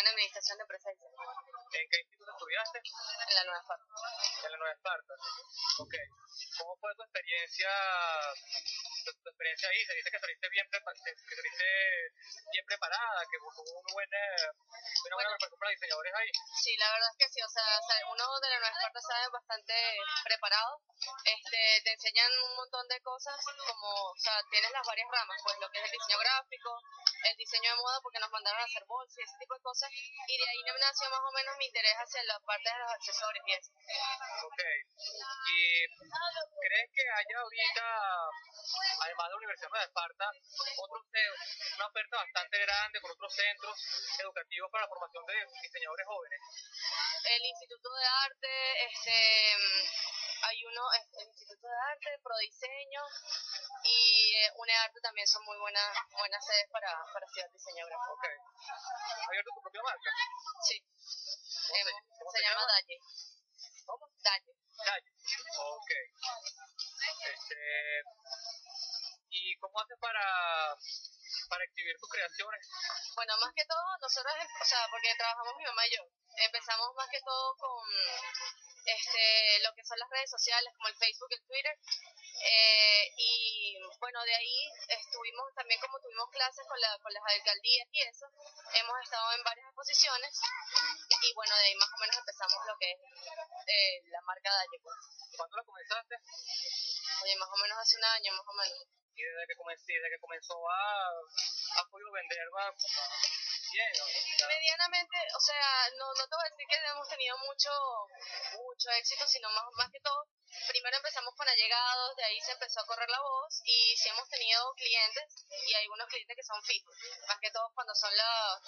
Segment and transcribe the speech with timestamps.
[0.00, 1.12] en Administración de Servicios
[1.70, 2.78] ¿En qué instituto estudiaste?
[2.80, 3.84] en la Nueva Esparta.
[4.42, 5.14] En la Nueva Esparta.
[5.78, 5.94] Ok.
[6.58, 7.70] ¿Cómo fue tu experiencia,
[9.04, 9.84] tu, tu experiencia ahí?
[9.84, 11.10] Se dice que saliste bien, que saliste
[12.50, 14.22] bien preparada, que hubo una buena,
[15.06, 16.30] una buena preparación para diseñadores ahí.
[16.64, 17.64] Sí, la verdad es que sí, o sea,
[18.08, 19.74] uno de la Nueva Esparta sale bastante
[20.24, 20.80] preparado,
[21.24, 25.56] este, te enseñan un montón de cosas como, o sea, tienes las varias ramas, pues
[25.60, 26.70] lo que es el diseño gráfico,
[27.24, 29.90] el diseño de moda porque nos mandaron a hacer bolsas y ese tipo de cosas,
[29.92, 32.92] y de ahí me nació más o menos mi interés hacia la parte de los
[32.92, 33.70] accesorios y eso.
[34.46, 34.62] Ok.
[35.50, 35.60] ¿Y
[36.60, 37.86] crees que haya ahorita,
[39.04, 40.26] además de la Universidad Nueva Esparta,
[40.78, 41.02] otros,
[41.76, 43.74] una oferta bastante grande con otros centros
[44.18, 46.40] educativos para la formación de diseñadores jóvenes?
[47.30, 49.12] el Instituto de Arte, este,
[50.42, 53.02] hay uno, el Instituto de Arte, Prodiseño
[53.84, 58.12] y eh, UNEARTE también son muy buenas buenas sedes para, para estudiar diseño gráfico.
[58.12, 58.24] Ok.
[58.70, 60.10] ¿Has abierto tu propia marca?
[60.68, 62.66] Sí, ¿Cómo Em, se- llama?
[62.66, 62.98] Dalle.
[63.86, 64.06] ¿Cómo?
[64.22, 64.52] Dalle.
[64.84, 65.10] Calle.
[65.58, 65.90] Ok.
[67.20, 68.02] Este,
[69.32, 70.24] ¿Y cómo haces para,
[71.48, 72.68] para exhibir tus creaciones?
[73.14, 76.02] Bueno, más que todo, nosotros, o sea, porque trabajamos mi mamá y yo,
[76.36, 77.84] empezamos más que todo con
[78.86, 81.76] este, lo que son las redes sociales como el Facebook y el Twitter.
[82.40, 84.58] Eh, y bueno, de ahí
[84.88, 88.26] estuvimos también como tuvimos clases con, la, con las alcaldías y eso,
[88.80, 90.40] hemos estado en varias exposiciones
[91.22, 92.98] y bueno, de ahí más o menos empezamos lo que es
[93.66, 94.78] eh, la marca Dalle.
[94.82, 94.96] Pues.
[95.36, 96.16] ¿Cuándo la comenzaste?
[97.22, 98.88] Oye, más o menos hace un año, más o menos.
[99.14, 101.12] Y desde que, comencé, desde que comenzó a,
[101.76, 103.92] a podido vender, va bien.
[104.00, 107.70] o sea, medianamente, o sea, no, no te voy a decir que hemos tenido mucho
[108.56, 110.24] mucho éxito, sino más, más que todo,
[110.68, 114.28] primero empezamos con allegados, de ahí se empezó a correr la voz y sí hemos
[114.28, 116.94] tenido clientes y hay unos clientes que son fijos,
[117.28, 118.10] más que todo cuando son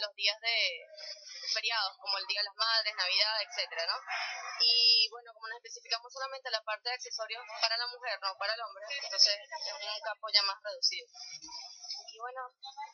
[0.00, 0.86] los días de
[1.52, 3.98] feriados, como el Día de las Madres, Navidad, etcétera, ¿no?
[4.60, 8.54] Y bueno, como nos especificamos solamente la parte de accesorios para la mujer, no para
[8.54, 11.06] el hombre, entonces es un campo ya más reducido
[12.10, 12.40] y bueno,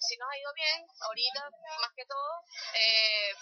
[0.01, 1.41] si nos ha ido bien, ahorita
[1.81, 3.35] más que todo, eh,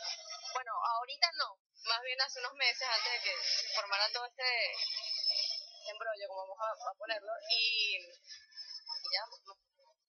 [0.53, 3.35] bueno, ahorita no, más bien hace unos meses antes de que
[3.75, 4.77] formara todo este
[5.91, 9.25] embrollo, como vamos a, a ponerlo, y, y ya,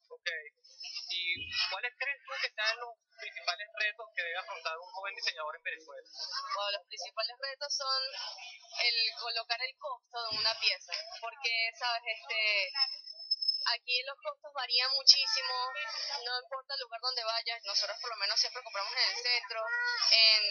[0.10, 0.30] ok.
[1.14, 5.56] ¿Y cuáles crees tú que sean los principales retos que debe afrontar un joven diseñador
[5.56, 6.08] en Venezuela?
[6.56, 8.02] bueno, los principales retos son
[8.84, 12.72] el colocar el costo de una pieza, porque, sabes, este
[13.72, 15.56] aquí los costos varían muchísimo,
[16.26, 19.64] no importa el lugar donde vayas, nosotros por lo menos siempre compramos en el centro,
[20.12, 20.44] en,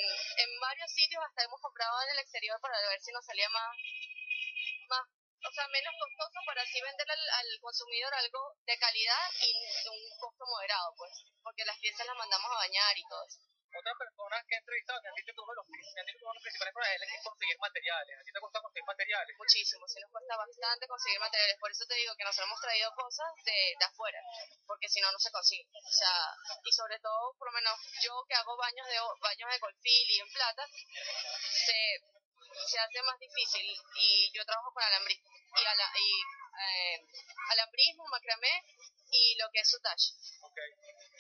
[0.49, 3.77] en varios sitios hasta hemos comprado en el exterior para ver si nos salía más,
[4.93, 5.09] más
[5.43, 9.51] o sea, menos costoso para así venderle al, al consumidor algo de calidad y
[9.83, 11.11] de un costo moderado, pues,
[11.43, 13.43] porque las piezas las mandamos a bañar y todo eso.
[13.73, 17.25] Otras personas que he entrevistado me han dicho que uno de los, principales problemas es
[17.25, 18.21] conseguir materiales.
[18.21, 19.33] ¿A ti te gusta conseguir materiales?
[19.39, 22.93] muchísimo, sí nos cuesta bastante conseguir materiales, por eso te digo que nosotros hemos traído
[22.93, 24.21] cosas de, de afuera,
[24.69, 25.65] porque si no, no se consigue.
[25.73, 27.75] O sea, y sobre todo, por lo menos
[28.05, 31.77] yo que hago baños de baños de golfil y en plata, se,
[32.67, 36.11] se hace más difícil y yo trabajo con alambrismo y, ala, y
[36.63, 37.07] eh,
[37.51, 38.65] alambrismo, macramé
[39.11, 40.17] y lo que es sutage.
[40.41, 40.59] Ok.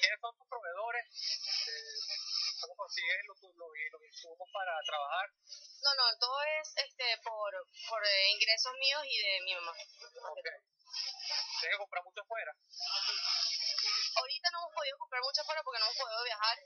[0.00, 1.04] ¿Quiénes son tus proveedores?
[1.68, 5.26] Eh, ¿Cómo consigues los, los, los insumos para trabajar?
[5.82, 7.52] No, no, todo es este por,
[7.88, 9.72] por eh, ingresos míos y de mi mamá.
[9.72, 10.48] Ok.
[11.60, 12.52] Tienes que comprar mucho afuera.
[14.14, 16.56] Ahorita no hemos podido comprar mucho afuera porque no hemos podido viajar,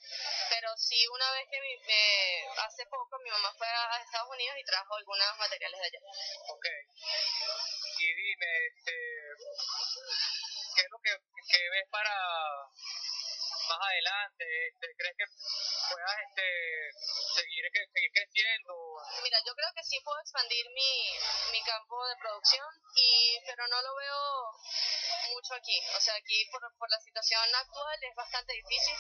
[0.50, 4.56] pero sí una vez que mi, eh, hace poco mi mamá fue a Estados Unidos
[4.58, 6.00] y trajo algunos materiales de allá.
[6.50, 6.66] Ok.
[7.98, 8.96] Y dime, este,
[10.75, 12.12] ¿qué es lo que, que ves para
[13.66, 14.44] más adelante?
[14.69, 15.26] Este, ¿Crees que
[15.90, 16.46] puedas este,
[17.34, 18.75] seguir, que, seguir creciendo?
[19.37, 21.12] Mira, yo creo que sí puedo expandir mi,
[21.53, 24.50] mi campo de producción, y pero no lo veo
[25.29, 25.77] mucho aquí.
[25.94, 28.97] O sea, aquí por, por la situación actual es bastante difícil,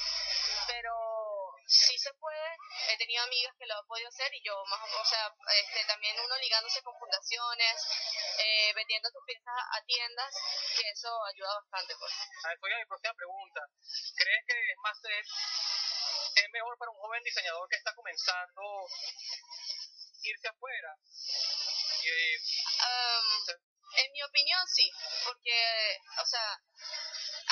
[0.66, 0.92] pero
[1.66, 2.48] sí se puede,
[2.88, 5.32] he tenido amigas que lo han podido hacer y yo más, o sea,
[5.64, 7.74] este, también uno ligándose con fundaciones,
[8.38, 10.34] eh, vendiendo tus piezas a tiendas,
[10.76, 11.96] que eso ayuda bastante.
[11.96, 12.12] Pues.
[12.44, 13.60] A ver, voy a mi próxima pregunta.
[14.16, 15.28] ¿Crees que es más es,
[16.44, 18.62] es mejor para un joven diseñador que está comenzando
[20.30, 20.96] irse afuera?
[22.06, 23.26] Um,
[23.96, 24.90] en mi opinión sí,
[25.24, 26.60] porque, o sea,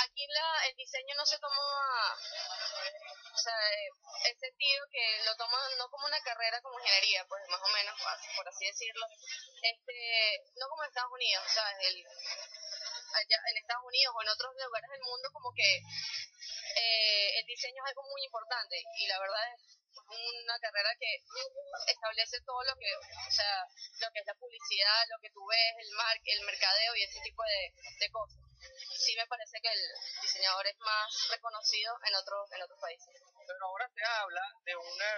[0.05, 1.57] aquí la, el diseño no se toma,
[3.33, 3.59] o sea,
[4.25, 7.95] he sentido que lo toman no como una carrera como ingeniería, pues más o menos,
[8.37, 9.07] por así decirlo,
[9.63, 12.05] este, no como en Estados Unidos, o sea, el,
[13.15, 17.83] allá en Estados Unidos o en otros lugares del mundo como que eh, el diseño
[17.85, 21.23] es algo muy importante y la verdad es una carrera que
[21.91, 23.67] establece todo lo que, o sea,
[24.01, 27.21] lo que es la publicidad, lo que tú ves, el mar, el mercadeo y ese
[27.21, 28.39] tipo de, de cosas.
[28.97, 29.83] Sí me parece que el
[30.23, 33.34] diseñador es más reconocido en otros en otros países.
[33.47, 35.09] Pero ahora se habla de una,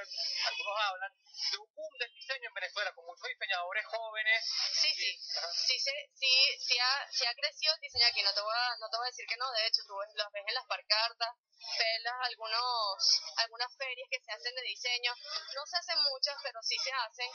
[0.46, 4.44] algunos hablan de un boom del diseño en Venezuela, con muchos diseñadores jóvenes.
[4.73, 8.40] Sí, sí, sí, sí, sí, sí, ha, sí ha crecido el diseño aquí, no te,
[8.40, 10.44] voy a, no te voy a decir que no, de hecho tú ves, los ves
[10.46, 11.32] en las parcartas,
[11.78, 15.12] ves las, algunos, algunas ferias que se hacen de diseño,
[15.55, 17.31] no se hacen muchas, pero sí se hacen,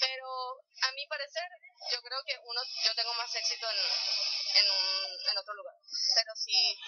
[0.00, 0.28] pero
[0.82, 1.48] a mi parecer
[1.90, 5.74] yo creo que uno, yo tengo más éxito en, en, un, en otro lugar,
[6.14, 6.78] pero sí,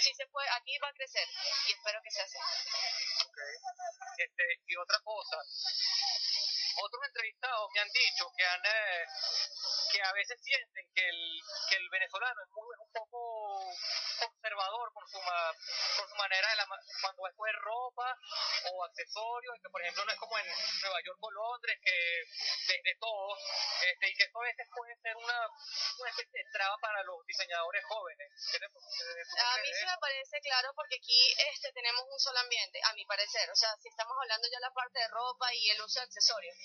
[0.00, 1.28] sí se puede, aquí va a crecer
[1.68, 2.38] y espero que se hace.
[2.38, 3.54] Okay.
[4.18, 5.36] Este, y otra cosa,
[6.82, 9.06] otros entrevistados me han dicho que han eh,
[9.90, 13.20] que a veces sienten que el, que el venezolano es, muy, es un poco
[14.20, 15.52] conservador con su, ma,
[15.96, 16.66] con su manera de la,
[17.00, 18.16] cuando escoge ropa
[18.72, 21.96] o accesorios, que por ejemplo no es como en Nueva York o Londres, que
[22.68, 23.36] desde todo,
[23.82, 25.38] este, y que eso a veces puede ser una,
[25.98, 28.28] una especie de traba para los diseñadores jóvenes.
[28.30, 33.04] A mí sí me parece claro porque aquí este tenemos un solo ambiente, a mi
[33.06, 36.04] parecer, o sea, si estamos hablando ya la parte de ropa y el uso de
[36.04, 36.56] accesorios,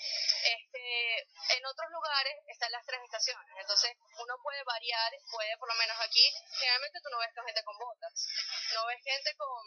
[0.44, 1.20] este,
[1.58, 6.28] en otros lugares están las tres entonces uno puede variar, puede por lo menos aquí,
[6.60, 8.28] generalmente tú no ves gente con botas,
[8.74, 9.64] no ves gente con,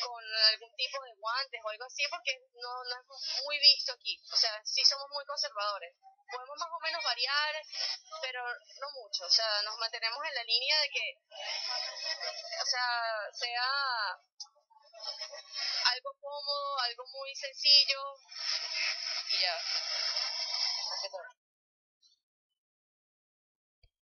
[0.00, 4.18] con algún tipo de guantes o algo así porque no, no es muy visto aquí,
[4.32, 5.94] o sea, sí somos muy conservadores.
[6.30, 7.54] Podemos más o menos variar,
[8.20, 11.16] pero no mucho, o sea, nos mantenemos en la línea de que,
[12.60, 13.64] o sea, sea
[15.84, 18.00] algo cómodo, algo muy sencillo
[19.30, 19.56] y ya.